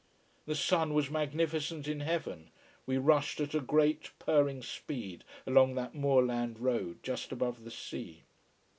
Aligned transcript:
The 0.47 0.55
sun 0.55 0.95
was 0.95 1.11
magnificent 1.11 1.87
in 1.87 1.99
heaven, 1.99 2.49
we 2.87 2.97
rushed 2.97 3.39
at 3.39 3.53
a 3.53 3.59
great, 3.61 4.09
purring 4.17 4.63
speed 4.63 5.23
along 5.45 5.75
that 5.75 5.93
moorland 5.93 6.57
road 6.57 7.03
just 7.03 7.31
above 7.31 7.63
the 7.63 7.69
sea. 7.69 8.23